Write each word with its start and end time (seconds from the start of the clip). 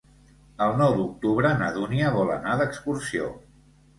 El 0.67 0.71
nou 0.77 0.93
d'octubre 0.99 1.51
na 1.59 1.67
Dúnia 1.77 2.13
vol 2.17 2.33
anar 2.39 2.57
d'excursió. 2.63 3.29